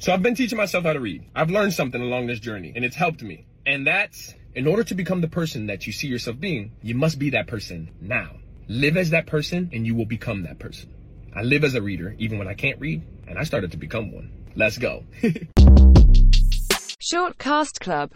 [0.00, 1.24] So I've been teaching myself how to read.
[1.34, 3.46] I've learned something along this journey, and it's helped me.
[3.66, 7.18] And that's in order to become the person that you see yourself being, you must
[7.18, 8.36] be that person now.
[8.68, 10.94] Live as that person, and you will become that person.
[11.34, 14.12] I live as a reader, even when I can't read, and I started to become
[14.12, 14.30] one.
[14.54, 15.04] Let's go.
[17.00, 18.06] Short Cast Club